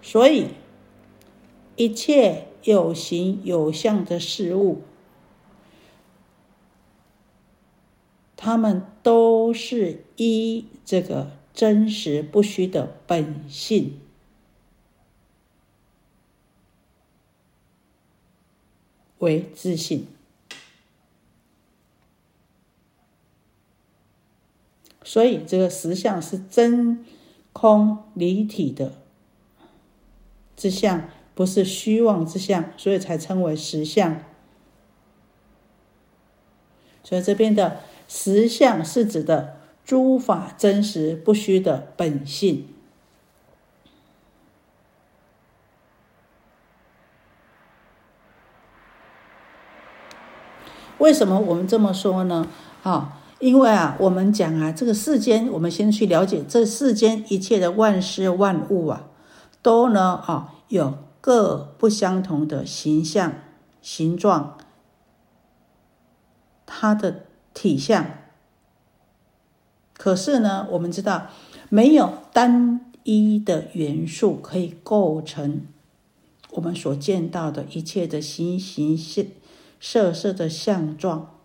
[0.00, 0.48] 所以，
[1.76, 4.82] 一切有形有相的事物，
[8.36, 14.01] 他们都是依这个真实不虚的本性
[19.22, 20.08] 为自信。
[25.04, 27.04] 所以，这个实相是真
[27.52, 28.94] 空离体的。
[30.56, 34.22] 之相不是虚妄之相，所以才称为实相。
[37.04, 42.71] 所以这边的实相是指的诸法真实不虚的本性。
[51.02, 52.46] 为什么我们这么说呢？
[52.84, 59.08] 啊，因为啊，我们讲啊，这个世间，我们先去了解这世间一切的万事万物啊。
[59.62, 63.32] 都呢啊，有各不相同的形象、
[63.80, 64.56] 形状，
[66.64, 68.06] 它的体相。
[69.94, 71.26] 可是呢，我们知道
[71.68, 75.62] 没有单一的元素可以构成
[76.50, 79.24] 我们所见到的一切的形形色
[79.84, 81.40] 色色的相状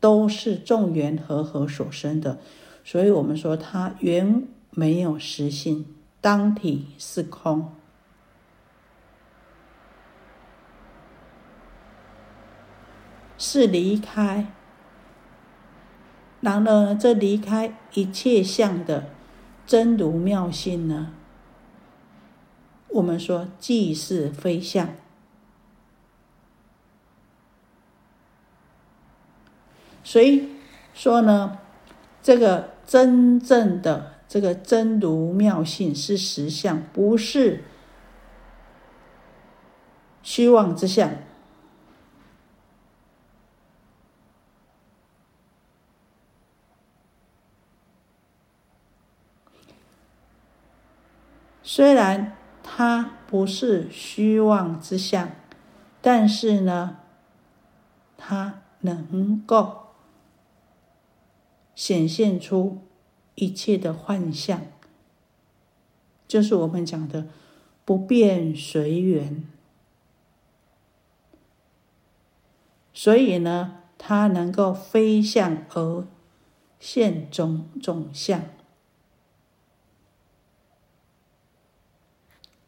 [0.00, 2.38] 都是众缘和合所生的。
[2.82, 7.74] 所以我们说它原没有实性当体是空。
[13.36, 14.52] 是离开
[16.40, 19.10] 然而这离开一切相的
[19.66, 21.12] 真如妙性呢？
[22.88, 24.88] 我们说即是非相
[30.12, 30.46] 所以
[30.92, 31.58] 说呢，
[32.22, 37.64] 这个真正的这个真如妙性是实相，不是
[40.22, 41.10] 虚妄之相。
[51.62, 52.36] 虽然。
[52.64, 55.30] 它不是虚妄之相，
[56.00, 56.98] 但是呢，
[58.16, 59.81] 它能够
[61.84, 62.78] 显现出
[63.34, 64.62] 一切的幻象，
[66.28, 67.26] 就是我们讲的
[67.84, 69.44] 不变随缘。
[72.94, 76.06] 所以呢，它能够飞向而
[76.78, 78.44] 现种种相。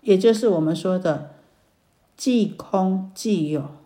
[0.00, 1.36] 也就是我们说的
[2.16, 3.76] 即空即有，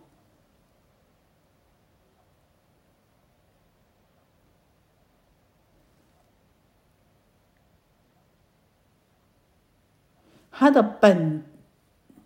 [10.59, 11.45] 它的本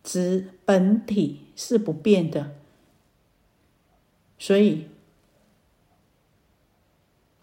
[0.03, 2.55] 质本体是不变的，
[4.39, 4.87] 所以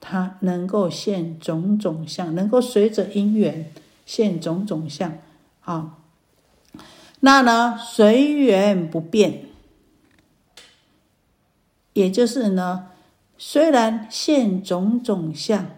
[0.00, 3.72] 它能够现种种相，能够随着因缘
[4.04, 5.16] 现种种相
[5.62, 5.96] 啊。
[7.20, 9.44] 那呢，随缘不变，
[11.92, 12.90] 也就是呢，
[13.38, 15.68] 虽然现种种相，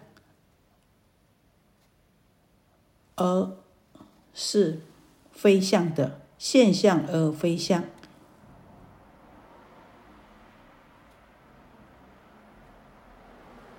[3.15, 3.55] 而
[4.33, 4.79] 是
[5.43, 7.83] 非相的现象，而非相，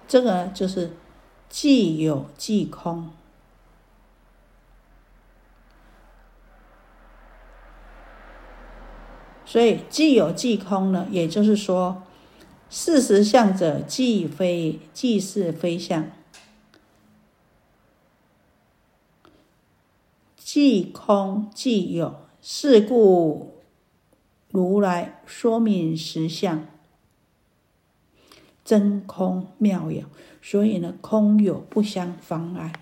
[0.07, 0.95] 这个就是
[1.49, 3.09] 既有既空。
[9.47, 12.03] 所以既有既空呢，也就是说，
[12.69, 16.11] 事实相者既非既是非相，
[20.55, 23.61] 既空既有，是故
[24.53, 26.69] 如来说明实相
[28.65, 30.05] 真空妙有，
[30.41, 32.73] 所以呢，空有不相妨碍。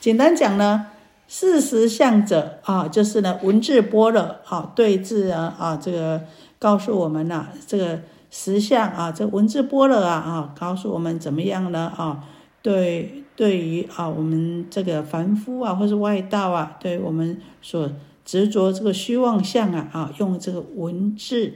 [0.00, 0.86] 简单讲呢，
[1.28, 6.24] 事实相者啊，就是呢文字波了啊，对字啊啊，这个
[6.58, 12.24] 告诉我们呐，这个实相啊，这文字波了啊啊，告诉我们怎么样呢啊？
[12.62, 17.90] 对，对于啊我们这个凡夫啊，或是外道啊，对我们所
[18.24, 21.54] 执着这个虚妄相啊啊，用这个文字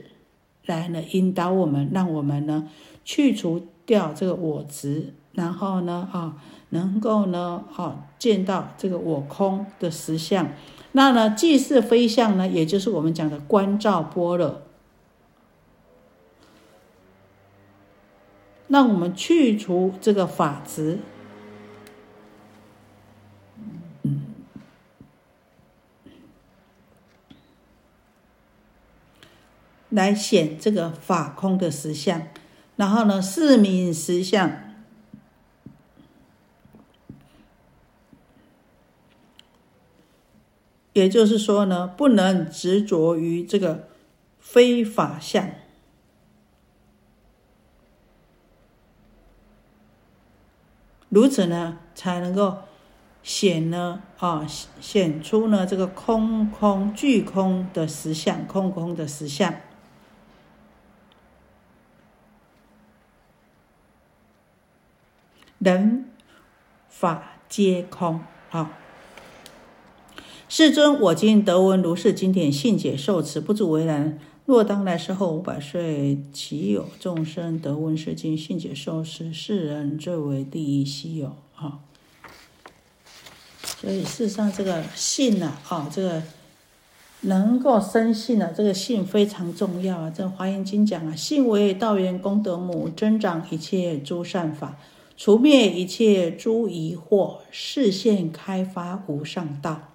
[0.65, 2.67] 来呢引导我们，让我们呢
[3.03, 6.35] 去除掉这个我执，然后呢啊。
[6.69, 10.49] 能够呢，啊，见到这个我空的实相，
[10.91, 14.61] 那呢，既是非相呢，也就是我们讲的观照般若。
[18.67, 20.99] 那我们去除这个法执，
[29.89, 32.27] 来显这个法空的实相，
[32.75, 34.51] 然后呢，四明实相。
[40.91, 43.89] 也就是说呢，不能执着于这个
[44.39, 45.51] 非法相，
[51.15, 52.57] 如此呢，才能够
[53.23, 54.45] 显呢啊
[54.81, 59.55] 显出呢这个空空具空的实相，空空的实相，
[65.59, 66.09] 人
[66.89, 68.19] 法皆空
[68.51, 68.73] 啊。
[70.49, 74.19] 世尊，我今得闻如是经典，信解受持，不足为然。
[74.45, 79.33] 若当来世后五百岁，岂有众生得闻是经，信解受持？
[79.33, 81.79] 世人最为第一稀有啊！
[83.81, 86.21] 所以，事实上，这个信呢，啊，这个
[87.21, 90.13] 能够生信呢，这个信非常重要啊。
[90.15, 94.77] 这《华严经》讲啊，信为道源功德母，增长一切诸善法，
[95.17, 99.94] 除灭一切诸疑惑，示现开发无上道。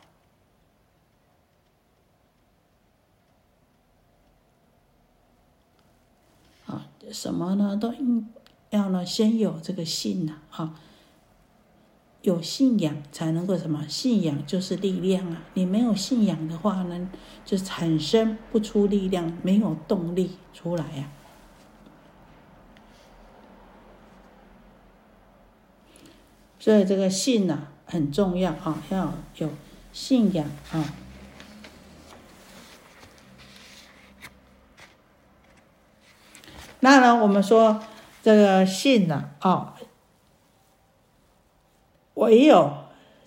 [7.12, 7.76] 什么呢？
[7.76, 8.28] 都应
[8.70, 10.74] 要呢，先有这个信呐，哈。
[12.22, 13.88] 有信仰才能够什么？
[13.88, 15.42] 信仰就是力量啊！
[15.54, 17.11] 你没有信仰的话呢，
[17.46, 21.11] 就产生不出力量，没有动力出来呀。
[26.58, 29.48] 所以这个信呐很重要啊，要有
[29.94, 30.94] 信仰啊。
[36.80, 37.80] 那呢，我们说
[38.22, 39.76] 这个信呐啊。
[42.14, 42.70] 唯有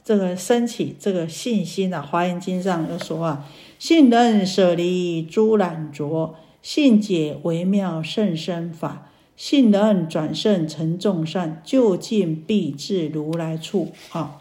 [0.03, 3.49] 这个升起这个信心啊，《华严经》上又说啊
[3.79, 14.39] ：“信能舍离诸染浊，信解微妙甚深法，信能转胜成众善，就近必至如来处。”啊，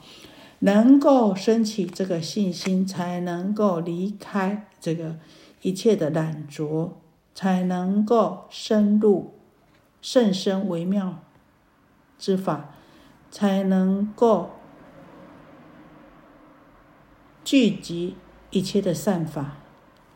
[0.58, 5.16] 能够升起这个信心，才能够离开这个
[5.62, 7.00] 一切的染浊，
[7.34, 9.34] 才能够深入
[10.00, 11.18] 甚深微妙
[12.18, 12.70] 之法。
[13.34, 14.50] 才能够
[17.42, 18.14] 聚集
[18.50, 19.56] 一切的善法，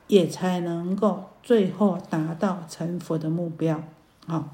[0.07, 3.83] 也才能够最后达到成佛的目标。
[4.27, 4.51] 好，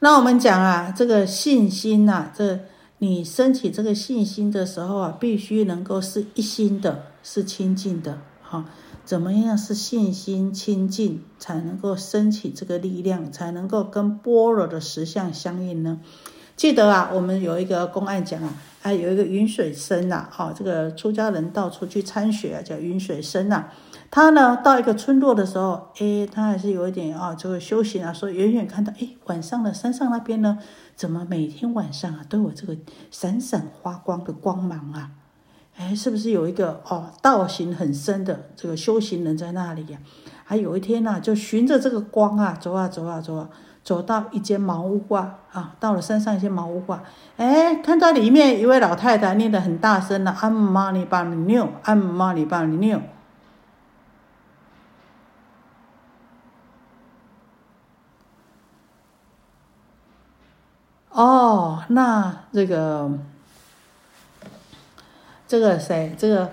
[0.00, 2.58] 那我们讲啊，这个信心呐，这
[2.98, 8.18] 你升起这个信心的时候啊，必须能够是一心的，是清净的。
[8.42, 8.64] 好，
[9.06, 16.00] 怎么样是信心清净，才能够升起这个力量，才能够跟般若的实相相应呢？
[16.56, 18.52] 记得啊，我们有一个公案讲啊，
[18.82, 23.68] 啊有一个云水僧呐，哈，这个出家人到处去参学啊，叫云水僧呐。
[24.10, 30.58] 他呢到一个村落的时候，哎，他还是有一点啊，这个修行啊，说远远看到，哎，晚上的山上那边呢，
[30.96, 32.76] 怎么每天晚上啊都有这个
[33.12, 35.12] 闪闪发光的光芒啊？
[35.76, 39.98] 哎，是不是有一个哦道行很深的这个修行人在那里呀？
[40.44, 43.48] 还有一天呢，就循着这个光啊走啊走啊走啊。
[43.84, 47.04] 走到一间茅屋挂啊，到了山上一间茅屋挂，
[47.36, 53.00] 哎，看到里面一位老太太念得很大声了，安玛尼巴尼纽，安玛尼巴尼纽。
[61.10, 63.08] 哦，那这个
[65.46, 66.50] 这个谁，这个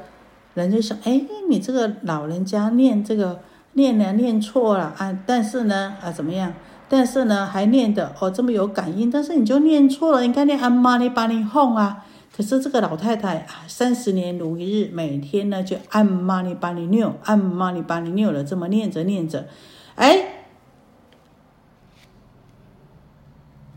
[0.54, 3.40] 人就想，哎，你这个老人家念这个
[3.74, 6.54] 念呢念错了啊，但是呢啊，怎么样？
[6.90, 9.10] 但是呢，还念的哦，这么有感应。
[9.10, 12.06] 但是你就念错了，应该念阿玛尼巴尼哄啊。
[12.36, 19.48] 可是这个老太太啊，三十年如一日，每天呢就按玛尼巴尼六，按玛尼巴尼六了，这么念着念着，
[19.96, 20.46] 哎，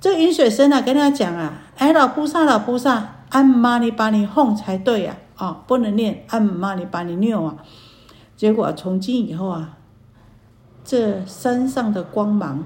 [0.01, 7.65] 这云水僧啊，跟他讲啊，哎，老菩萨，老菩萨，按玛尼巴尼哄才对呀，啊，不能念按玛尼巴尼纽啊。
[8.37, 9.79] 结果从今以后啊，
[10.85, 12.65] 这山上的光芒。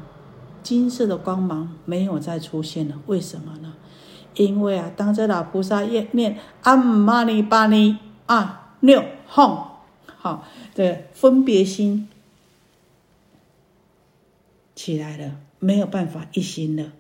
[0.63, 3.73] 金色的光芒没有再出现了，为什么呢？
[4.35, 7.97] 因为啊，当这老菩萨念念阿玛尼巴尼
[8.27, 9.67] 啊六哄
[10.05, 10.45] 好
[10.75, 12.11] 的分别心
[14.75, 16.93] 起来了，没有办法一心了，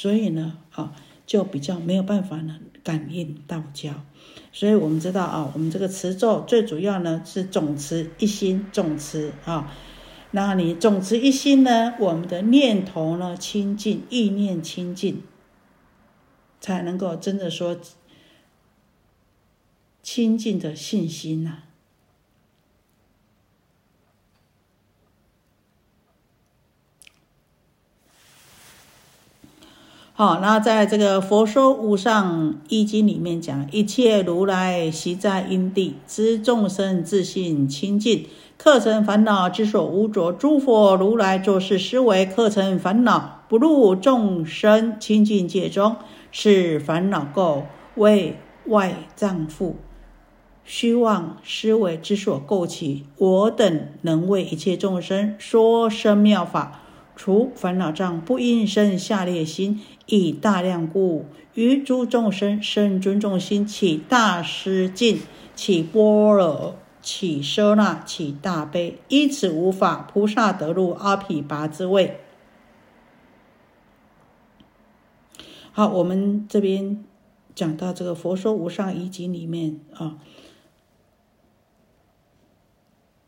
[0.00, 0.94] 所以呢，啊，
[1.26, 3.92] 就比较没有办法呢感应道交。
[4.52, 9.74] 所以我们知道啊，我们这个持咒最主要呢是总持一心，总持啊。
[10.30, 15.24] 那你总持一心呢，我们的念头呢清净，意念清净，
[16.60, 17.76] 才能够真的说
[20.00, 21.64] 清净的信心呐。
[30.18, 40.32] 好，那在这个《佛说无上一经》里面讲，一切如来悉在因地，知众生自信清净，克成烦恼之所无着。
[40.32, 45.94] 诸佛如来作是思维，克成烦恼不入众生清净界中，
[46.32, 47.62] 是烦恼垢
[47.94, 48.34] 为
[48.66, 49.74] 外障缚，
[50.64, 53.04] 虚妄思维之所构起。
[53.18, 56.80] 我等能为一切众生说生妙法。
[57.18, 65.18] 除烦恼障，不应生下列心，以大量故，于诸众生生尊重心，起大施敬，
[65.56, 72.20] 起波罗，起奢那，起大悲，依此无法，菩萨得入阿毗跋之位。
[75.72, 77.04] 好，我们这边
[77.52, 80.18] 讲到这个《佛说无上一经》里面啊，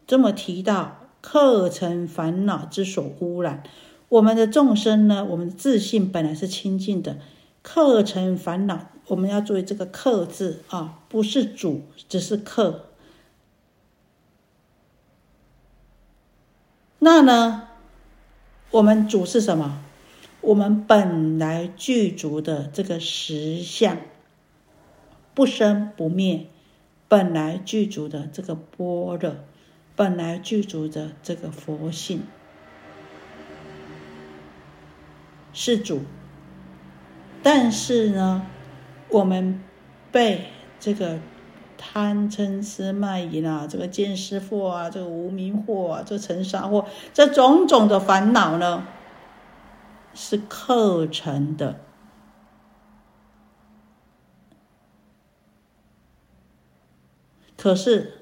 [0.07, 1.00] 这么提到。
[1.21, 3.63] 课程烦恼之所污染，
[4.09, 5.25] 我们的众生呢？
[5.25, 7.19] 我们的自信本来是清净的，
[7.63, 12.87] 课程烦恼，我们要注意这个“课”字啊，不是主，只是课。
[16.99, 17.69] 那呢？
[18.71, 19.83] 我们主是什么？
[20.43, 23.99] 我们本来具足的这个实相，
[25.35, 26.47] 不生不灭，
[27.09, 29.37] 本来具足的这个般若，
[30.01, 32.23] 本来具足的这个佛性，
[35.53, 36.01] 是主。
[37.43, 38.47] 但是呢，
[39.11, 39.63] 我们
[40.11, 40.47] 被
[40.79, 41.19] 这个
[41.77, 48.87] 贪嗔痴慢疑啊，这个见识惑啊，这个无明惑啊，这尘沙惑，这种种的烦恼呢。
[50.15, 51.79] 是课程的，
[57.59, 58.15] 可是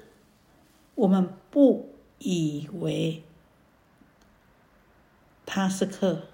[0.95, 1.89] 我们不
[2.19, 3.23] 以为
[5.45, 6.27] 他是客，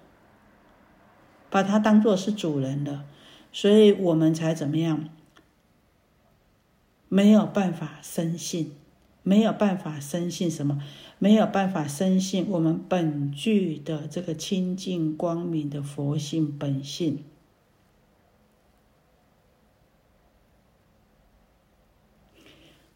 [1.50, 3.06] 把他当做是主人的，
[3.52, 5.10] 所以我们才怎么样？
[7.08, 8.76] 没有办法深信，
[9.24, 10.82] 没有办法深信什么？
[11.18, 17.24] 没有办法深信我们本具的这个清净光明的佛性本性。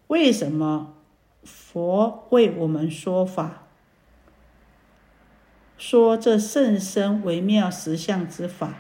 [0.08, 0.96] 为什么
[1.72, 3.68] 佛为我们说法，
[5.78, 8.76] 说这甚深微妙实相之法？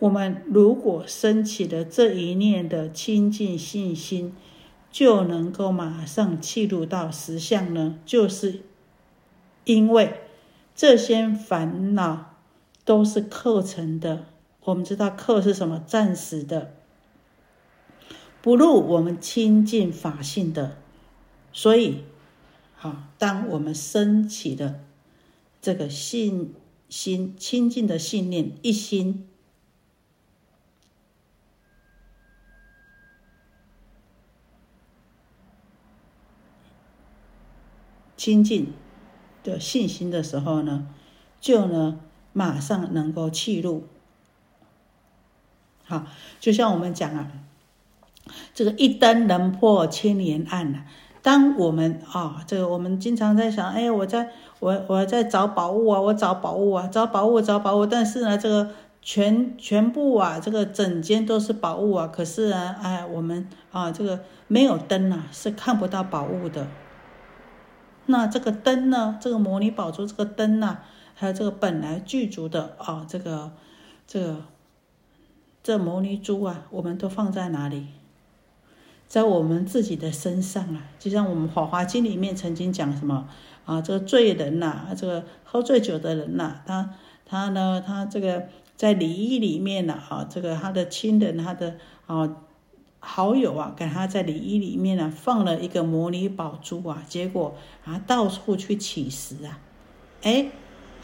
[0.00, 4.34] 我们如果升起了这一念的清净信心。
[4.90, 7.98] 就能够马上契入到实相呢？
[8.04, 8.60] 就是
[9.64, 10.20] 因为
[10.74, 12.34] 这些烦恼
[12.84, 14.26] 都是课程的。
[14.64, 15.82] 我们知道课是什么？
[15.86, 16.74] 暂时的，
[18.42, 20.76] 不入我们清净法性的。
[21.52, 22.04] 所以，
[22.74, 24.80] 好，当我们升起的
[25.60, 26.54] 这个信
[26.88, 29.28] 心清净的信念，一心。
[38.16, 38.72] 亲近
[39.42, 40.86] 的信心的时候呢，
[41.40, 41.98] 就呢
[42.32, 43.88] 马上能够契入。
[45.82, 46.06] 好，
[46.38, 47.32] 就像我们讲啊，
[48.54, 50.84] 这个一灯能破千年暗呐。
[51.22, 58.70] 当我们啊，这个我们经常在想，哎，我在我我在找宝物啊，我找宝物啊，找宝物找宝物，但是呢，这个
[59.00, 64.18] 全全部啊，这个整间都是宝物啊，可是呢，哎，我们啊，这个
[64.48, 66.66] 没有灯啊，是看不到宝物的。
[68.06, 69.16] 那这个灯呢？
[69.20, 70.78] 这个摩尼宝珠这个灯呢？
[71.14, 73.52] 还有这个本来具足的啊，这个
[74.08, 74.36] 这个
[75.62, 77.86] 这摩尼珠啊，我们都放在哪里？
[79.12, 80.88] 在我们自己的身上啊！
[80.98, 83.28] 就像我们《法华经》里面曾经讲什么
[83.66, 83.82] 啊？
[83.82, 86.94] 这个罪人呐，这个喝醉酒的人呐，他
[87.26, 88.44] 他呢，他这个
[88.74, 92.36] 在礼仪里面呢，啊，这个他的亲人，他的啊。
[93.04, 97.54] 好友啊，给他在礼仪里面呢放了一个摩尼宝珠啊，结果
[97.84, 99.58] 啊到处去乞食啊，
[100.22, 100.46] 哎，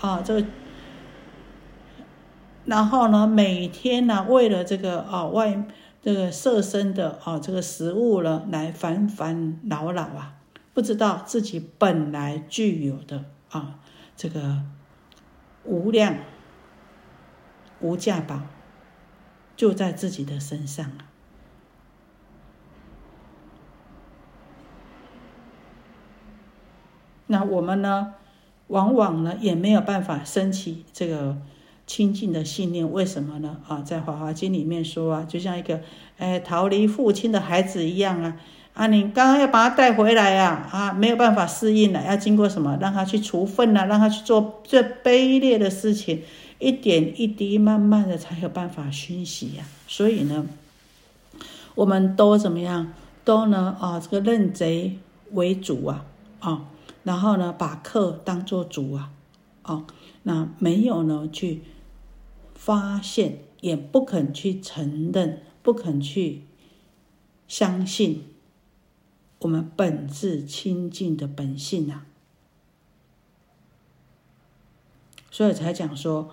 [0.01, 0.47] 啊这个，
[2.65, 5.65] 然后呢每天呢为了这个啊外
[6.09, 10.37] 这个色身的啊这个食物呢来烦烦恼恼啊，
[10.73, 13.79] 不知道自己本来具有的啊
[14.17, 14.63] 这个
[15.65, 16.17] 无量
[17.81, 18.41] 无价宝
[19.55, 21.13] 就在自己的身上啊。
[27.27, 28.15] 那我们呢，
[28.69, 31.37] 往往呢也没有办法升起这个
[31.89, 33.57] 清净的信念，为什么呢？
[33.67, 35.81] 啊，在《华华经》里面说啊，就像一个
[36.19, 38.37] 哎逃离父亲的孩子一样啊，
[38.75, 42.77] 啊，你刚刚要把他带回来呀，啊，没有办法适应了，要经过什么？
[42.79, 46.23] 让他去除粪啊，让他去做最卑劣的事情，
[46.59, 49.65] 一点一滴，慢慢的才有办法熏习呀。
[49.87, 50.45] 所以呢，
[51.75, 52.93] 我们都怎么样？
[53.25, 54.99] 都呢啊，这个认贼
[55.33, 56.05] 为主啊，
[56.41, 56.67] 啊。
[57.05, 59.09] 然后呢，把客当做主啊，
[59.63, 59.85] 哦，
[60.25, 61.63] 那没有呢去
[62.59, 66.43] 发现，也不肯去承认，不肯去
[67.47, 68.25] 相信
[69.39, 72.05] 我们本质清净的本性啊，
[75.31, 76.31] 所以才讲说，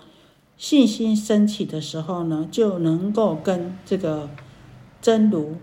[0.57, 4.31] 信心升起的时候呢，就能够跟这个
[4.99, 5.57] 真如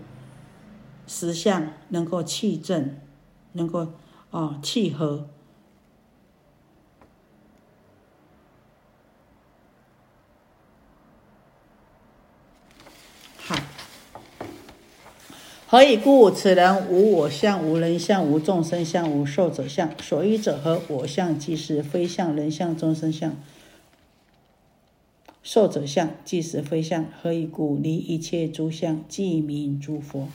[1.05, 2.97] 实相能够气正，
[3.51, 3.93] 能够。
[4.33, 5.29] 哦，契合。
[13.37, 13.55] 好，
[15.73, 16.29] 何以故？
[16.29, 19.89] 此人无我相，无人相，无众生相，无寿者相。
[19.99, 20.79] 所依者何？
[20.87, 23.35] 我相即是非相，人相、众生相、
[25.41, 27.07] 寿者相即是非相。
[27.19, 27.75] 何以故？
[27.75, 30.27] 离一切诸相，即名诸佛。